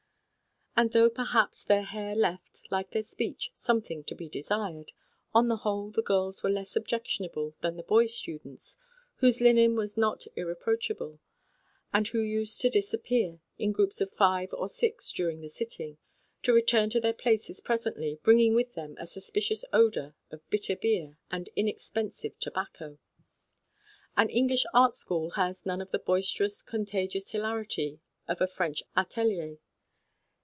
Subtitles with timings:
[0.73, 4.93] And though perhaps their hair left, like their speech, something to be desired,
[5.33, 8.77] on the whole the girls were less objectionable than the boy students,
[9.17, 11.19] whose linen was not irreproachable,
[11.93, 15.97] and who used to disappear in groups of five or six during the sitting,
[16.41, 17.59] to return to their 86 THE STORY OF A
[17.89, 18.17] MODERN WOMAN.
[18.17, 22.97] places presently bringing with them a sus picious odour of bitter beer and inexpensive tobacco.
[24.15, 27.99] An English art school has none of the boisterous, contagious hilarity
[28.29, 29.57] of a French atelier.